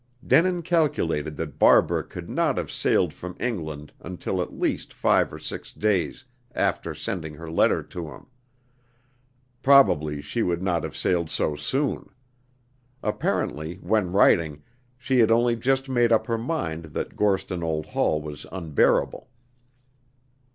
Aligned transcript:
Denin 0.25 0.63
calculated 0.63 1.35
that 1.37 1.59
Barbara 1.59 2.03
could 2.03 2.27
not 2.27 2.57
have 2.57 2.71
sailed 2.71 3.13
from 3.13 3.37
England 3.39 3.93
until 3.99 4.41
at 4.41 4.51
least 4.57 4.95
five 4.95 5.31
or 5.31 5.37
six 5.37 5.71
days 5.71 6.25
after 6.55 6.95
sending 6.95 7.35
her 7.35 7.51
letter 7.51 7.83
to 7.83 8.07
him. 8.07 8.25
Probably 9.61 10.19
she 10.19 10.41
would 10.41 10.63
not 10.63 10.83
have 10.83 10.97
sailed 10.97 11.29
so 11.29 11.55
soon. 11.55 12.09
Apparently, 13.03 13.75
when 13.75 14.11
writing, 14.11 14.63
she 14.97 15.19
had 15.19 15.29
only 15.29 15.55
just 15.55 15.87
made 15.87 16.11
up 16.11 16.25
her 16.25 16.39
mind 16.39 16.85
that 16.85 17.15
Gorston 17.15 17.61
Old 17.63 17.85
Hall 17.85 18.19
was 18.23 18.47
unbearable. 18.51 19.29